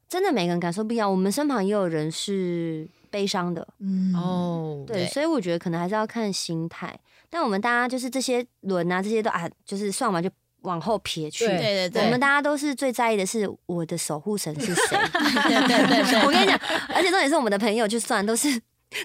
[0.08, 1.10] 真的每个人感受不一样。
[1.10, 6.98] 我们身旁也有人是悲伤的，嗯哦，对，所以我觉得可能还是要看心态。
[7.28, 10.30] 但我们大家就是这些轮啊，这些都啊，就是算完就
[10.62, 11.46] 往后撇去。
[11.46, 14.98] 对对对，我们大家都是最在意的是我的守护神是谁。
[15.48, 16.58] 对对对， 我跟你讲，
[16.94, 18.48] 而且重点是我们的朋友就算都是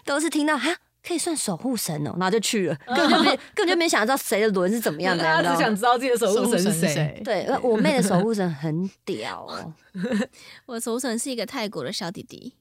[0.05, 0.77] 都是听到哈。
[1.03, 7.21] 可以算守护神哦，然后就去了，根本就没根本就没想知道谁的轮是怎么样的， 大家只想知道自己的守护神是谁。
[7.23, 9.73] 对，我妹的守护神很屌哦，
[10.65, 12.53] 我的守护神是一个泰国的小弟弟，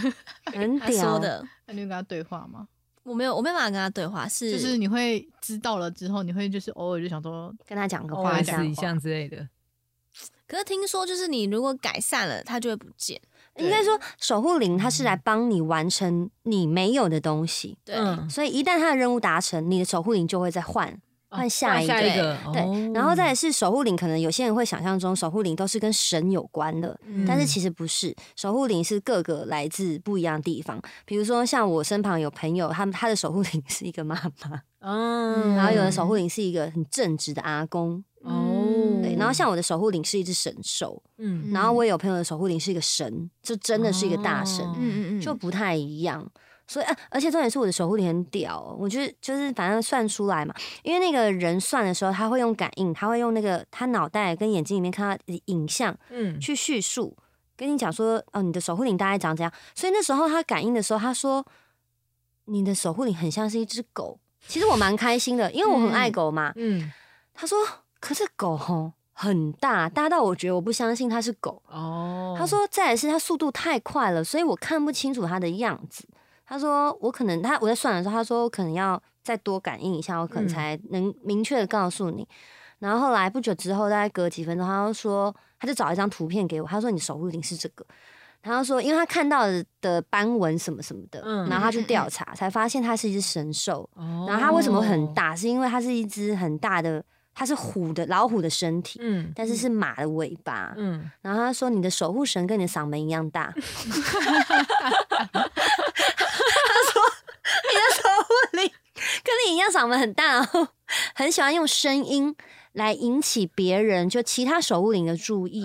[0.52, 1.42] 很屌的。
[1.64, 2.68] 那你有跟他对话吗？
[3.04, 9.48] 我没有，我没办法跟他对话，是就是你会知道了之后，你会就是偶尔就想说跟他讲个话，讲一下之类的。
[10.46, 13.18] 可是听说就是你如果改善了，他就会不见。
[13.58, 17.78] 应该说，守护灵它是来帮你完成你没有的东西。
[17.84, 17.96] 对，
[18.28, 20.92] 所以一旦它的任务达成，你的守护灵就会再换
[21.28, 22.36] 换下一个。
[22.52, 28.14] 对，然后再是守护灵，可能有些人会想象中守护灵都是跟神有关的，但是其实不是。
[28.34, 30.80] 守护灵是各个来自不一样的地方。
[31.04, 38.04] 比如说，像我身旁有朋友，他们他的守护灵是一个妈妈，嗯，然后有的守护灵是一个很正直的阿公。
[39.18, 46.26] 然后像我的守护灵是一只神兽，嗯，然后我也有朋友的守护灵是一个神，就真的是一个大神，嗯嗯嗯，就不太一样。
[46.66, 57.14] 所以，而且重点是我的守护灵很屌，我觉得就是反正算出来嘛，因为那个人算的时候，他会用感应，他会用那个他脑袋跟眼睛里面看到影像，嗯，去叙述
[57.54, 59.52] 跟你讲说，哦，你的守护灵大概长怎样。
[59.74, 61.44] 所以那时候他感应的时候，他说
[62.46, 64.18] 你的守护灵很像是一只狗。
[64.48, 66.90] 其实我蛮开心的，因为我很爱狗嘛，嗯，
[67.34, 67.58] 他说。
[68.04, 72.34] 可是狗吼很大，大到我觉得我不相信它是狗哦。
[72.36, 76.06] 他说再是它速度太快了，所以我看不清楚它的样子。
[76.44, 82.28] 他说我可能他我在算的时候，他说我可能要再多感应一下，我可能才能明确的告诉你。
[82.78, 87.86] 然后后来不久之后，大概隔几分钟，他就说他就找一张图片给我，他说你守护灵是这个。
[88.42, 89.46] 然后说因为他看到
[89.80, 93.88] 的斑纹什么什么的，然后他去调查，才发现它是一只神兽。
[94.28, 95.34] 然后它为什么很大？
[95.34, 97.02] 是因为它是一只很大的。
[97.34, 101.10] 它是虎的老虎的身体，嗯，但是是马的尾巴，嗯。
[101.20, 103.52] 然后他说：“你的守护神跟你的嗓门一样大。
[103.56, 103.62] ”他
[106.92, 107.02] 说
[107.68, 108.70] ：“你的守护灵
[109.22, 110.48] 跟你一样嗓门很大，
[111.14, 112.34] 很喜欢用声音。”
[112.74, 115.64] 来引起别人就其他守护灵的注意，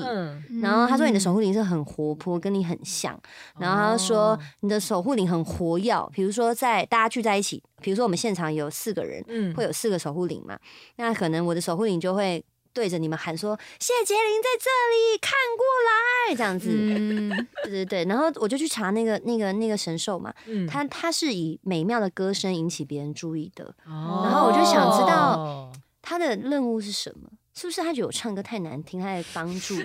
[0.61, 3.19] 然后他说你的守护灵是很活泼，跟你很像。
[3.57, 9.23] 然后他说你的守护灵很活跃，比如说在大家聚在一起，比如说我们现场有四个人，
[9.55, 10.57] 会有四个守护灵嘛，
[10.97, 12.43] 那可能我的守护灵就会
[12.73, 16.69] 对着你们喊说：“谢杰林在这里，看过来。”这样子，
[17.65, 18.05] 对对对。
[18.05, 20.31] 然后我就去查那个那个那个神兽嘛，
[20.69, 25.71] 他他是以美妙的歌声引起别人注意的，然后我就想知道。
[26.09, 27.29] 他的任务是什么？
[27.53, 29.75] 是不是他觉得我唱歌太难听，他在帮助？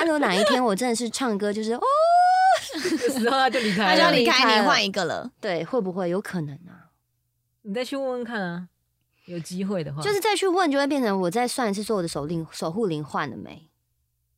[0.00, 1.80] 如果哪一天我真的是唱歌就是哦
[2.72, 2.80] 的
[3.20, 5.30] 时候，他就离开， 他就离开你，换一个了。
[5.40, 6.90] 对，会不会有可能啊？
[7.62, 8.68] 你再去问问看啊，
[9.26, 13.70] 有机会的话，就是再去问，就会变成我再算一次，说我的守令守护灵换了没？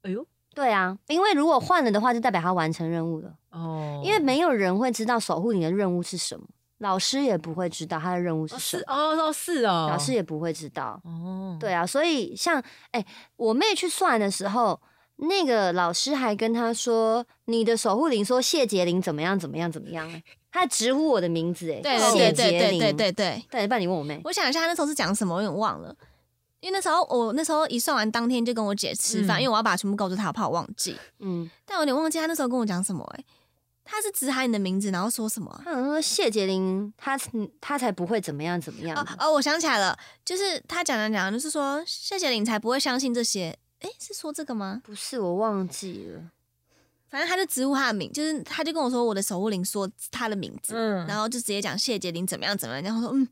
[0.03, 4.03] 哎呦，对啊，因为如果换了的话，就代表他完成任务了哦。
[4.05, 6.46] 因为没有人会知道守护灵的任务是什么。
[6.80, 11.00] 老师也不会知道他的任务是什么哦哦是哦，老师也不会知道。
[11.04, 13.04] 哦，对啊，所以像哎，
[13.36, 14.80] 我妹去算的时候，
[15.16, 20.10] 那个老师还跟他说，你的守护灵说谢杰林怎么样怎么样怎么样，
[20.50, 25.94] 他 直呼我的名字哎，谢杰林，对对对，对，不然你问我妹，我想一下那时候是讲什么，我有点忘了，
[26.60, 33.24] 因为那时候我那时候一算完当天就跟我姐吃饭，因为我要把全部告诉她，我怕我忘记，嗯，但我有点忘记她那时候跟我讲什么哎。
[33.90, 35.62] 他是直喊你的名字，然后说什么？
[35.64, 37.18] 他说谢杰林，他
[37.61, 38.96] 他才不会怎么样怎么样。
[39.18, 43.59] 哦，我想起来了，就是他讲讲讲，就是说谢杰林才不会相信这些。
[43.81, 44.81] 哎，是说这个吗？
[44.85, 46.31] 不是，我忘记了。
[47.09, 53.29] 反正他就直呼他的名，就是他就跟我说我的守护灵说他的名字，嗯，然后就直接讲谢杰林怎么样怎么样，然后说嗯，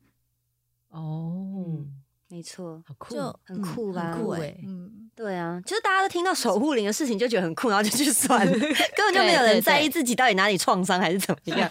[0.88, 1.85] 哦。
[2.28, 4.16] 没错，好酷，就很酷吧？
[4.20, 8.52] 酷哎，嗯，对啊，就是大家都听到守护灵的事情就觉得很酷，然后就去算了，
[8.94, 11.70] 根本就没有人在意自己到底哪里创伤还是怎么样。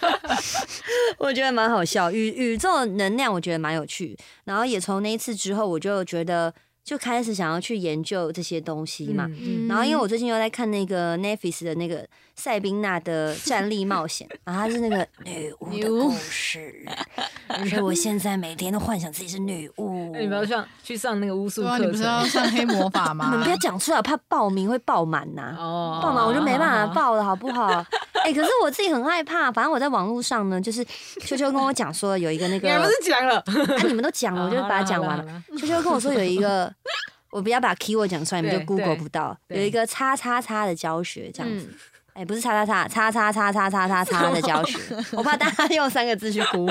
[1.20, 6.54] 我觉得蛮好笑，宇宇宙能量我觉得蛮有趣，然后也从那一次之后，我就觉得。
[6.88, 9.30] 就开始想要去研究这些东西嘛，
[9.68, 12.08] 然后因为我最近又在看那个 Netflix 的那个
[12.38, 16.86] 塞宾娜的战力冒险，然后它是那个女巫的故事，
[17.68, 20.16] 所以我现在每天都幻想自己是女巫。
[20.16, 23.30] 你不要上去上那个巫术课，你不是要上黑魔法吗？
[23.32, 25.56] 你们不要讲出来，怕报名会爆满呐。
[25.58, 27.84] 哦，爆满我就没办法报了，好不好？
[28.24, 29.52] 哎，可是我自己很害怕。
[29.52, 30.86] 反正我在网络上呢，就是
[31.22, 33.38] 秋秋跟我讲说有一个那个，你不是讲了？
[33.40, 35.44] 啊，你们都讲了，我就把它讲完了。
[35.58, 36.72] 秋秋跟我说有一个。
[37.30, 39.38] 我不要把 keyword 讲出来，你们就 Google 不到。
[39.50, 41.70] 有一个叉叉叉的教学这样子，
[42.18, 44.80] 哎，不是叉叉叉叉叉叉叉叉叉叉的教学，
[45.16, 46.68] 我怕大家用三个字去估。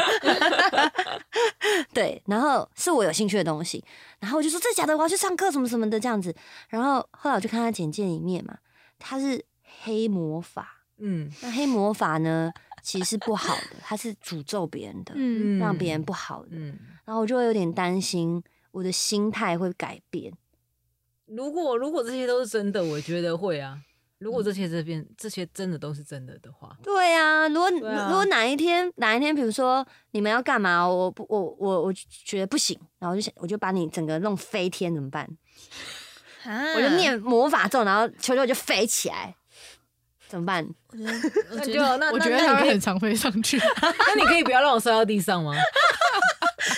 [1.95, 3.85] 对，然后是我有兴趣的东西，
[4.19, 6.35] 然后我就说这假的，我要去上课什么什么的这样子。
[6.69, 8.59] 然后后来我就看他简介里面嘛，
[8.99, 9.45] 他是
[9.85, 12.51] 黑魔法，嗯，那黑魔法呢
[12.83, 20.33] 其实是不好的，他是诅咒别人的，嗯，让别人不好的，嗯，然后我就会有点担心我的心态会改变。
[21.27, 23.79] 如果如果这些都是真的，我觉得会啊。
[24.19, 27.47] 如果这些这边这些真的都是真的的话，对啊。
[27.49, 31.93] 如果如果哪一天哪一天，比如说你们要干嘛，我不我我我
[32.25, 35.29] 觉得不行，然后我就想我就把你整个弄飞天怎么办？
[36.77, 39.35] 我就念魔法咒，然后球球就飞起来，
[40.29, 40.67] 怎么办？
[41.51, 43.59] 我觉得那 就那我觉得他会很常飞上去。
[43.83, 45.53] 那你可以不要让我摔到地上吗？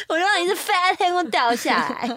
[0.09, 2.09] 我就让你是飞在天空掉下来，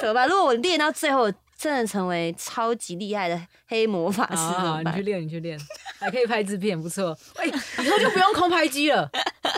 [0.00, 0.26] 怎么办？
[0.28, 1.32] 如果我练到最后。
[1.58, 5.58] 真的成为超级厉害的黑魔法师，你去练，你去练，
[5.98, 7.18] 还可以拍制片，不错。
[7.34, 7.46] 哎，
[7.84, 9.10] 以后就不用空拍机了，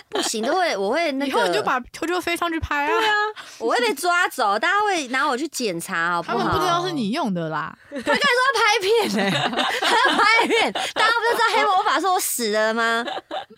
[0.08, 2.88] 不行，都会，我会那个，以后你就把球球飞上去拍啊。
[2.88, 3.14] 对啊，
[3.58, 6.38] 我会被抓走，大家会拿我去检查，好不好？
[6.38, 7.76] 他们不知道是你用的啦。
[7.90, 9.30] 他刚才说要拍片呢，
[9.82, 13.04] 他要拍片，大家不就知道黑魔法是我使的吗？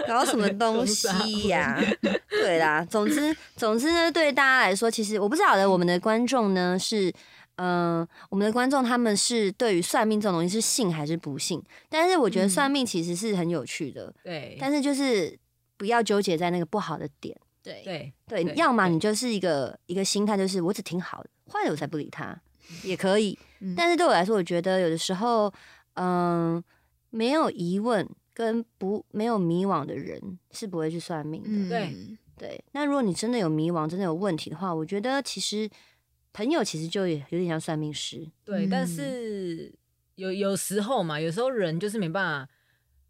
[0.09, 1.81] 搞什么东西呀？
[2.29, 7.15] 对啦，总之，总之呢，对大家来说，其实我不晓得我们的观众呢是。
[7.57, 11.63] 嗯，我们的观众他们是对于算命这种东西是信还是不信？
[11.89, 14.57] 但是我觉得算命其实是很有趣的，对。
[14.59, 15.39] 但是就是
[15.77, 18.55] 不要纠结在那个不好的点，对对对。
[18.55, 22.41] 要么你就是一个一个心态，就是我只听好的，坏的我才不理他，
[22.83, 23.39] 也可以。
[23.77, 25.53] 但是对我来说，我觉得有的时候，
[25.95, 26.63] 嗯，
[27.11, 31.95] 没有疑问跟不没有迷惘的人是不会去算命的，对
[32.39, 32.65] 对。
[32.73, 35.69] 那如果你真的有迷惘，真的有问题的话，我觉得其实。
[36.33, 39.73] 朋友其实就有点像算命师，对，但是
[40.15, 42.53] 有有时候嘛，有时候人就是没办法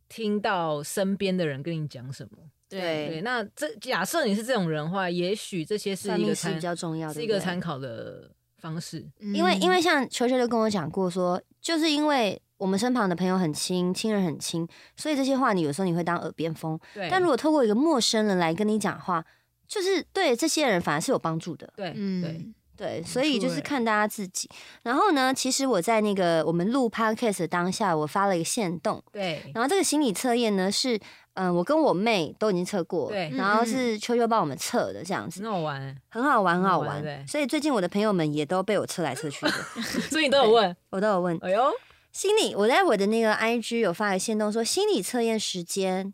[0.09, 3.21] 听到身边的人跟你讲什么，对对。
[3.23, 9.09] 那这假设你是这种人的话，也许这些是一个比较重要的，是一个参考的方式。
[9.21, 16.79] 因为因为像球球就跟我讲过说，就是因为我们身旁的朋友很亲，亲人很亲，所以这些话你有时候你会当耳边风。
[16.93, 19.25] 对，但如果透过一个陌生人来跟你讲话，
[19.67, 21.73] 就是对这些人反而是有帮助的。
[21.77, 22.53] 对，嗯，对。
[22.77, 24.51] 对，所以就是看大家自己。
[24.83, 29.03] 然后呢，其实我在那个我们录 podcast 当下，我发了一个线动。
[29.13, 29.43] 对。
[29.55, 30.99] 然后这个心理测验呢，是
[31.35, 33.11] 嗯，我跟我妹都已经测过。
[33.11, 33.31] 对。
[33.35, 35.43] 然后是秋秋帮我们测的，这样子。
[35.43, 35.97] 很好玩。
[36.09, 37.03] 很好玩，很好玩。
[37.03, 37.25] 对。
[37.29, 39.53] 所以最近我的朋友们也都被我测来测去的。
[40.11, 41.39] 所以你都有问，我都有问。
[41.43, 41.71] 哎呦，
[42.11, 46.13] 心理，我在我的那个 IG 有发个线动，说心理测验时间，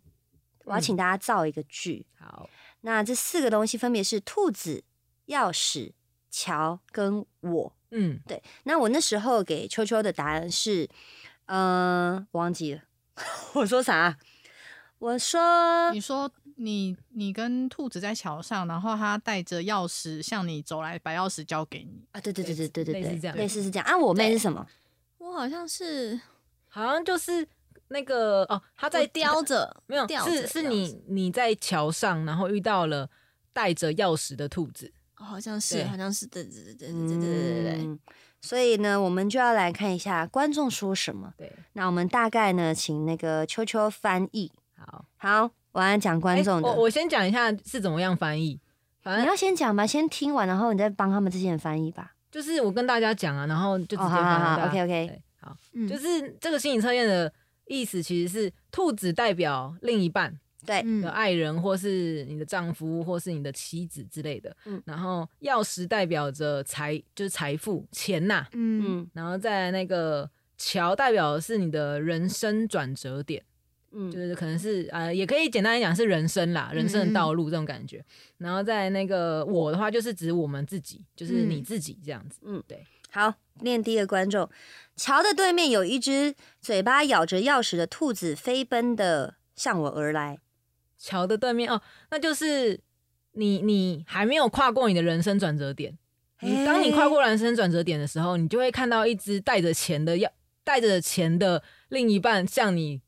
[0.65, 2.05] 我要请大家造一个句。
[2.19, 2.51] 好。
[2.83, 4.85] 那这四个东西分别是兔子、
[5.29, 5.93] 钥匙。
[6.31, 8.43] 乔跟我，嗯，对。
[8.65, 10.89] 那我那时候给秋秋的答案是，
[11.47, 12.83] 嗯，忘记了。
[13.55, 14.17] 我说啥？
[14.99, 22.21] 我说，你说你你跟兔子在桥上，然后他带着钥匙向你走来，把钥匙交给你啊？
[22.21, 23.97] 对对对对对对对，类似这样，类似是这样啊。
[23.97, 24.67] 我妹是什么？
[25.19, 26.21] 我好像是，
[26.69, 27.47] 好像就是
[27.89, 33.09] 那个哦，他在叼着，没有，是是你你在桥上，然后遇到了
[33.53, 34.93] 带着钥匙的兔子。
[35.25, 37.99] 好像是，好像是，对对对对对对对对对。
[38.41, 41.35] 所以呢，我们就要来看一下观众说什么。
[41.37, 44.53] 对，那我们大概呢，请那个秋秋翻译。
[44.77, 46.69] 好，好，我来讲观众的。
[46.69, 48.61] 我我先讲一下是怎么样翻译。
[49.03, 52.15] 反正你要先讲吧，先听完，然后你再帮他们这些人翻译吧。
[52.31, 54.69] 就是我跟大家讲啊，然后就直接翻译。
[54.69, 55.23] OK OK。
[55.41, 55.57] 好，
[55.89, 57.33] 就是这个心理测验的
[57.67, 60.39] 意思，其实是兔子代表另一半。
[60.67, 73.43] 对，的爱人或是你的丈夫或是你的妻子之类的，嗯，然后钥匙代表着财，就是财富钱呐，嗯，然后在那个桥代表的是你的人生转折点，
[73.93, 78.05] 嗯，就是可能是呃，也可以简单来讲是人生啦，人生的道路这种感觉。
[78.39, 82.85] 然后在那个我的话，就是指我们自己，就是你自己这样子，嗯，对。
[83.11, 84.51] 好，念第一个观众，
[84.97, 90.39] 桥的对面有一只嘴巴咬着钥匙的兔子，飞奔的向我而来。
[90.99, 91.81] 桥的对面哦，
[92.11, 92.79] 那就是
[93.33, 95.97] 你，你还没有跨过你的人生转折点。
[96.41, 100.31] 你当你跨过人生转折点的时候，你就会看到一只带着钱的要
[100.63, 103.01] 带着钱的另一半向你，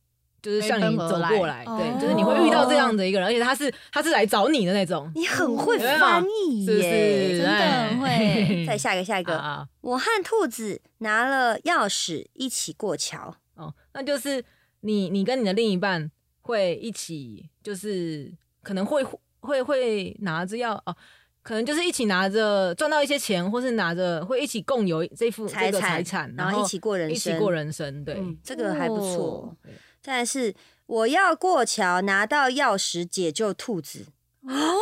[0.43, 1.65] 就是向你走过来。
[1.65, 5.11] 对，就是你会遇到这样的一个人，而且他是他是来找你的那种。
[5.15, 8.67] 你很会翻译耶，真的很会。
[8.67, 9.69] 再下一个，下一个。
[9.81, 13.37] 我和兔子拿了钥匙一起过桥。
[13.55, 14.45] 哦，那就是
[14.81, 16.11] 你，你跟你的另一半。
[16.41, 18.33] 会一起，就是
[18.63, 19.05] 可能会
[19.41, 20.97] 会会拿着要哦，
[21.43, 28.05] 可能就是一起拿着赚到一些钱，或是拿着会一起共有这副这个财产，然后一起过人生，一起过人生。
[28.05, 29.57] 对，这个还不错。
[30.03, 30.55] 再来是
[30.87, 34.07] 我要过桥，拿到钥匙解救兔子。
[34.43, 34.75] 哦，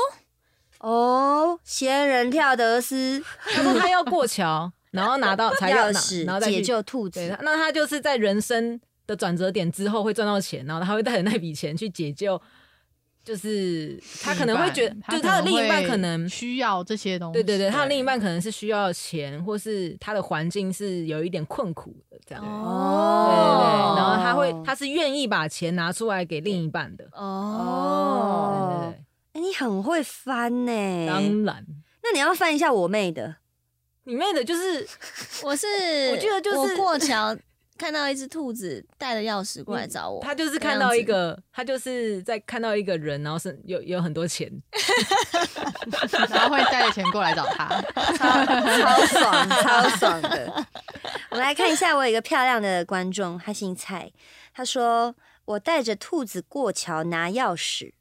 [0.78, 7.36] 哦，仙人跳得斯，他说他要过桥，然后拿到 才要匙然后再解救兔子。
[7.42, 12.40] 那他就是在人生的转折点之后会赚到钱，然后他会带着那笔钱去解救。
[13.24, 17.34] 就是他可能会觉得，就他的另一半可能需要这些东西。
[17.34, 22.42] 对对对，他的另一半可能是需要钱，或是他的环境是有一点困苦的这样。
[22.42, 27.04] 哦，对对，然后他会，他是愿意把钱拿出来给另一半的。
[27.12, 29.04] 哦，对对对，
[29.34, 31.06] 哎，你很会翻呢。
[31.06, 31.66] 当然，
[32.02, 33.36] 那你要翻一下我妹的。
[34.04, 34.88] 你妹的就是，
[35.42, 35.66] 我是，
[36.12, 37.36] 我记得就是过桥。
[37.78, 44.50] 看到一只兔子带着钥匙过来找我，他就是看到一个，他就是在看到一个人，然后是有有很多钱，
[46.28, 47.80] 然后会带着钱过来找他，
[48.16, 50.66] 超超爽，超爽的。
[51.30, 54.12] 我们来看一下，我有一个漂亮的观众，他姓蔡，
[54.52, 55.14] 他说
[55.44, 57.92] 我带着兔子过桥拿钥匙，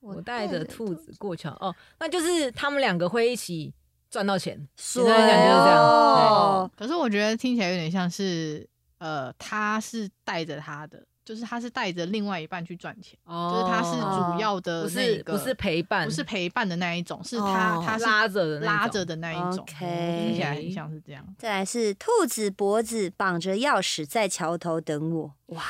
[0.00, 3.74] 我带着兔子过桥，哦，那就是他们两个会一起
[4.10, 6.70] 赚到钱，简单讲就是这样。
[6.74, 8.66] 可是我觉得听起来有点像是。
[9.00, 21.26] 呃，他是带着他的，就是他是带着另外一半去赚钱，就是他是主要的那个，不是陪伴，不是陪伴的那一种，是他他是拉着的拉着的那一种，听起来很像是这样。
[21.38, 25.62] 再来是兔子脖子绑着钥匙在桥头等我，哇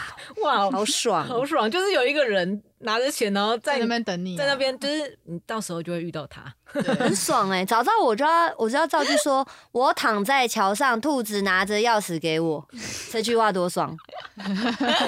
[0.42, 2.62] 哇，好爽，好爽，就是有一个人。
[2.82, 7.62] 拿着钱，然后在那边等你，在那边就是你到时候就会遇到他，很爽哎！
[7.62, 12.66] 早知道我就要，我就要造句说， 我躺在桥上，兔子拿着钥匙给我，
[13.12, 13.94] 这句话多爽！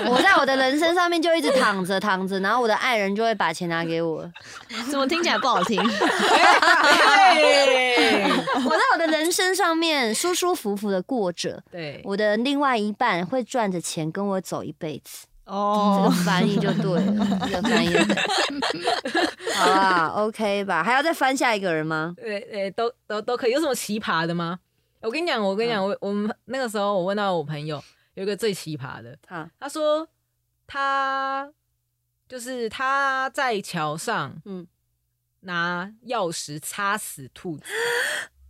[0.07, 4.31] 我在我的人生上面就一直躺着躺着，然后我的爱人就会把钱拿给我，
[4.91, 5.81] 怎么听起来不好听？
[8.65, 15.27] 我在我的人生上面舒舒服服的过着，对，我的另外一半会赚着钱跟我走一辈子。
[15.45, 17.91] 哦，这个翻译就对了，这个翻译
[19.55, 20.85] 好啊，OK 吧？
[20.85, 22.15] 还要再翻下一个人吗？
[22.17, 23.51] 对，诶，都都都可以。
[23.51, 24.61] 有什么奇葩的吗？
[25.01, 27.83] 我跟你讲，我跟你讲，我我们那个时候，我问到我朋友，
[28.15, 30.07] 有一个最奇葩的，他他说
[30.67, 31.51] 他
[32.29, 34.65] 就是他在桥上，嗯，
[35.41, 37.65] 拿钥匙插死兔子。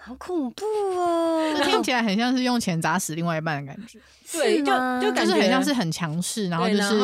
[0.00, 0.64] 好恐怖
[0.96, 1.54] 哦！
[1.56, 3.98] 这听起来很像是用钱砸死另外一半的感觉。
[4.32, 4.64] 对，就
[5.00, 6.94] 就感觉很像是很强势，然后就是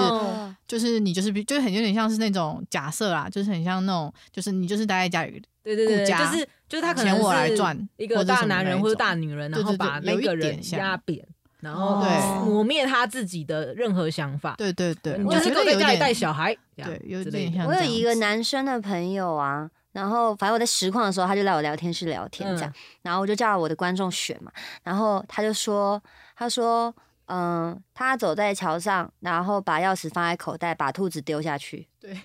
[0.68, 11.26] 就是你就是就是很有点像是那种假设啦，就是很像那种就是你就是待在家里，对对对，就是就是他可能我来赚一个大男人或者大女人，然后把那个人压扁，
[11.60, 12.00] 然后
[12.44, 14.54] 磨灭他自己的任何想法。
[14.56, 17.66] 对对对，就是在家里带小孩，对，有点像。
[17.66, 19.68] 我有一个男生的朋友啊。
[19.94, 22.74] 然后，反正我在实况的时候，他就来我聊天室聊天这样。
[23.00, 24.50] 然后我就叫我的观众选嘛。
[24.82, 26.02] 然后他就说
[26.34, 26.92] ：“他说，
[27.26, 31.88] 嗯，他走在桥上，然后把钥匙放在口袋，把兔子丢下去。
[32.00, 32.20] 对， 是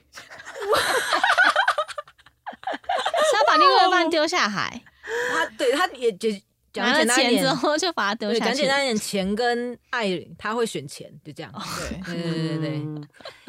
[3.35, 4.81] 要把另外一半丢下海。
[5.31, 6.27] 他对他也就
[6.73, 8.45] 讲了钱之后就把它丢下去。
[8.45, 10.09] 讲简单点，钱跟爱，
[10.39, 11.53] 他会选钱，就这样。
[12.05, 12.83] 对对对对对。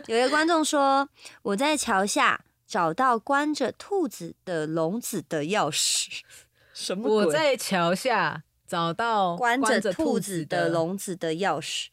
[0.08, 1.08] 有一个观众说：
[1.40, 2.38] 我在桥下。
[2.70, 6.20] 找到关着兔子的笼子的钥匙，
[6.72, 7.12] 什么？
[7.12, 11.88] 我在桥下找到关着兔子的笼子的钥匙，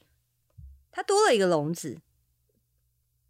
[0.91, 1.97] 它多了一个笼子，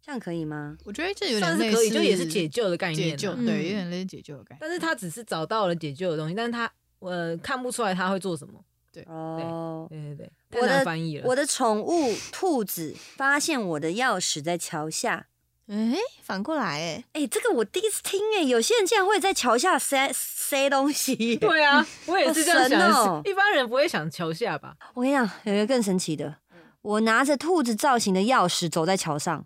[0.02, 0.76] 这样可以吗？
[0.84, 4.58] 我觉得这有点类似，就也是解救的概念，解救对，有点类似解救的概念。
[4.60, 8.62] 但是他只是找到了解救的东西，但是他呃看不出来他会做什么。
[8.92, 11.26] 对哦，对对对，我的翻译了。
[11.26, 15.28] 我的宠物兔子发现我的钥匙在桥下。
[15.68, 21.14] 哎，反过来哎，哎，这个我第一次听哎，有些人竟然会在桥下塞塞东西。
[21.36, 23.22] 对啊，我也是这样想。
[23.26, 24.74] 一般人不会想桥下吧？
[24.94, 26.36] 我跟你讲，有一个更神奇的，
[26.80, 29.44] 我拿着兔子造型的钥匙走在桥上。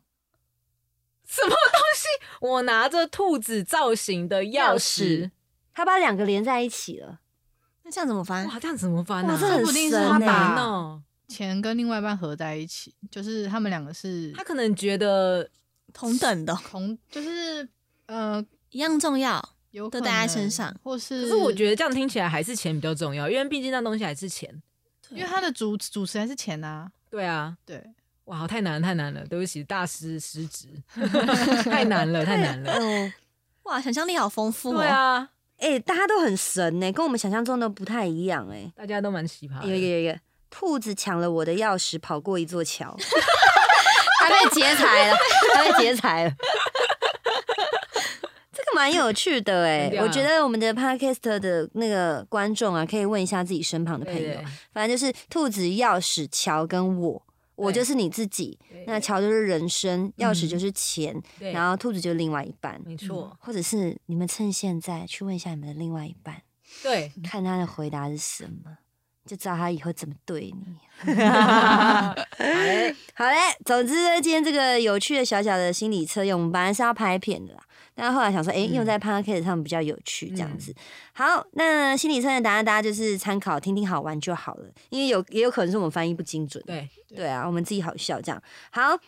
[1.27, 2.07] 什么东西？
[2.41, 5.33] 我拿着兔子造型的钥匙，
[5.75, 7.19] 他把两个连在一起了。
[7.83, 8.47] 那这样怎么翻？
[8.47, 9.37] 哇，这样怎么翻呢？
[9.41, 14.31] 这不定是他把钱跟另外一半合在一起，就是他们两个是。
[14.37, 15.51] 他可能觉得。
[15.93, 17.69] 同等的， 同就是
[18.07, 21.23] 呃一样重要，有都带在身上，或是。
[21.23, 24.63] 可是我觉得这样听起来还是钱比较重要，因为毕竟那东西还是钱，
[25.11, 26.91] 因为它的主主持还是钱啊。
[27.11, 27.85] 对啊，对，
[28.25, 30.69] 哇，太难太难了，对不起，大师失职，
[31.65, 33.13] 太难了，太难了。
[33.65, 34.73] 哇，想象力好丰富。
[34.75, 35.29] 对啊，
[35.59, 39.63] 哎，大家都很神呢，跟我们想象中的不太一样哎，大家都蛮奇葩。
[39.67, 40.17] 有有有，
[40.49, 42.97] 兔子抢了我的钥匙，跑过一座桥。
[44.29, 45.17] 他被劫财了，
[45.55, 46.31] 还被劫财了，
[48.53, 54.39] 这个蛮有趣的哎，我觉得我们的 podcast 的那个观众啊，可以问一下自己身旁的朋友，
[54.73, 57.23] 反正就是兔子、钥匙、乔跟我，
[57.55, 63.37] 我就是你自己，那乔就是人生，钥匙就是钱，然后兔子就是另外一半，没错。
[63.41, 66.43] 或者是你们趁现在去问一下你们的另外一半，
[66.83, 68.77] 对，看他的回答是什么，
[69.25, 70.77] 就知道他以后怎么对你。
[71.05, 73.37] 好嘞，好嘞。
[73.65, 77.61] 总之呢，今天这个有趣的小小的心理测验，我们本来是要拍片的啦。
[77.95, 80.75] 但后来想说，哎，用在 podcast 上比较有趣，这样子。
[81.13, 86.63] 好，那心理测验答案大家就是参考听听好玩就好了，因为有也有可能是我们翻译不精准。
[86.67, 88.43] 对，对啊，我们自己好笑这样。
[88.71, 88.99] 好。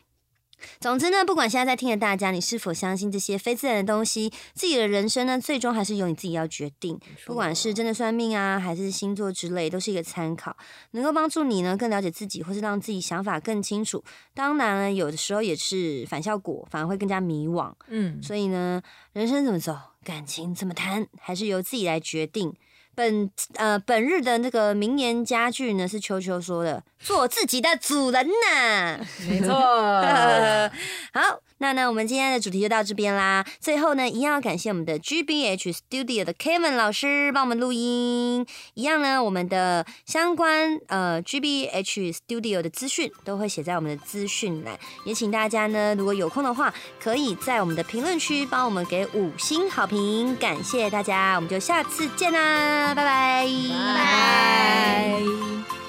[0.80, 6.98] 总之呢，不管现在在听的大家，你是否相信这些非自然的东西，自己的人生呢，最终还是由你自己要决定。
[7.26, 10.56] 不管是真的算命啊，还是星座之类，都是一个参考，
[10.92, 14.02] 能够帮助你呢更了解自己，或是让自己想法更清楚。
[14.34, 17.72] 当然呢，有的时候也是反效果，反而会更加迷惘。
[17.88, 18.82] 嗯，所以呢，
[19.12, 22.54] 人生怎么走，感情怎么谈，还是由自己来决定。
[22.94, 29.54] 本呃本日的那个名言佳句呢，是秋秋说的：“做自己的主人呐。”没错。
[31.12, 33.42] 好，那呢，我们今天的主题就到这边啦。
[33.58, 38.44] 最后呢，一样要感谢我们的 GBH Studio 的 Kevin 老师帮我们录音。
[38.74, 44.78] 一样呢，我们的相关呃 GBH Studio 的资讯都会写在我们的资讯栏。
[45.06, 50.36] 也请大家呢，如果有空的话，可以在我们的评论区帮我们给五星好评。
[50.36, 52.94] 感谢大家，我们就下次见啦。
[52.94, 53.46] 拜拜。
[53.46, 55.83] 拜拜